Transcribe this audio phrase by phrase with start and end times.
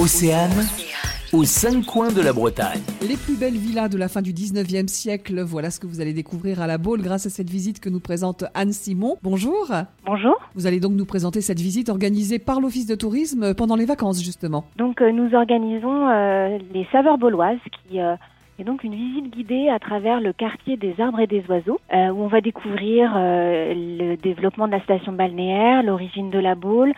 [0.00, 0.62] Océane,
[1.32, 2.82] aux cinq coins de la Bretagne.
[3.02, 6.12] Les plus belles villas de la fin du 19e siècle, voilà ce que vous allez
[6.12, 9.16] découvrir à la Baule grâce à cette visite que nous présente Anne Simon.
[9.24, 9.72] Bonjour.
[10.06, 10.36] Bonjour.
[10.54, 14.22] Vous allez donc nous présenter cette visite organisée par l'Office de tourisme pendant les vacances
[14.22, 14.66] justement.
[14.76, 17.58] Donc euh, nous organisons euh, les saveurs bauloises
[17.88, 18.14] qui euh,
[18.58, 22.08] est donc une visite guidée à travers le quartier des arbres et des oiseaux euh,
[22.10, 26.92] où on va découvrir euh, le développement de la station balnéaire, l'origine de la Baule,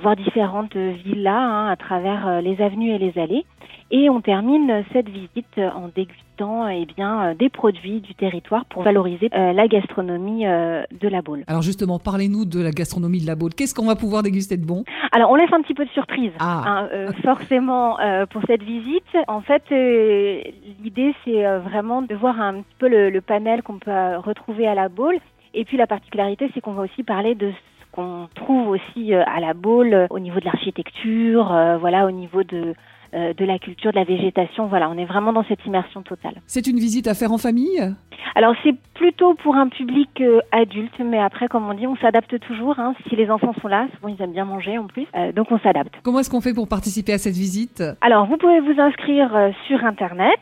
[0.00, 3.44] voir différentes villas hein, à travers euh, les avenues et les allées.
[3.94, 8.82] Et on termine cette visite en dégustant eh bien, euh, des produits du territoire pour
[8.82, 11.44] valoriser euh, la gastronomie euh, de la Baule.
[11.46, 13.52] Alors justement, parlez-nous de la gastronomie de la Baule.
[13.54, 14.84] Qu'est-ce qu'on va pouvoir déguster de bon?
[15.12, 16.62] Alors, on laisse un petit peu de surprise, Ah.
[16.66, 19.04] hein, euh, forcément, euh, pour cette visite.
[19.28, 20.40] En fait, euh,
[20.82, 24.18] l'idée, c'est euh, vraiment de voir un petit peu le, le panel qu'on peut euh,
[24.20, 25.18] retrouver à la Baule.
[25.52, 27.50] Et puis, la particularité, c'est qu'on va aussi parler de
[27.92, 32.10] qu'on trouve aussi euh, à la Baule euh, au niveau de l'architecture, euh, voilà, au
[32.10, 32.74] niveau de
[33.14, 34.68] euh, de la culture, de la végétation.
[34.68, 36.36] Voilà, on est vraiment dans cette immersion totale.
[36.46, 37.94] C'est une visite à faire en famille?
[38.34, 42.38] Alors c'est plutôt pour un public euh, adulte, mais après, comme on dit, on s'adapte
[42.40, 42.78] toujours.
[42.78, 42.94] Hein.
[43.08, 45.92] Si les enfants sont là, souvent ils aiment bien manger en plus, donc on s'adapte.
[46.02, 47.82] Comment est-ce qu'on fait pour participer à cette visite?
[48.00, 50.40] Alors, vous pouvez vous inscrire sur Internet,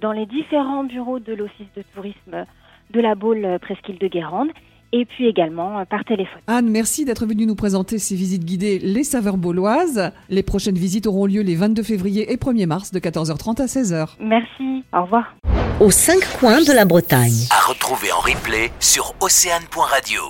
[0.00, 2.46] dans les différents bureaux de l'Office de tourisme
[2.90, 4.50] de la Baule Presqu'île de Guérande,
[4.92, 6.40] et puis également euh, par téléphone.
[6.46, 10.12] Anne, merci d'être venue nous présenter ces visites guidées Les Saveurs Bauloises.
[10.28, 14.08] Les prochaines visites auront lieu les 22 février et 1er mars de 14h30 à 16h.
[14.20, 15.34] Merci, au revoir.
[15.80, 17.46] aux cinq coins de la Bretagne.
[17.50, 20.20] À retrouver en replay sur océane.radio.